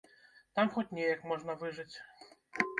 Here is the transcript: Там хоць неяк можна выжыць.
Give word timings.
Там 0.59 0.71
хоць 0.77 0.85
неяк 0.97 1.19
можна 1.35 1.59
выжыць. 1.63 1.91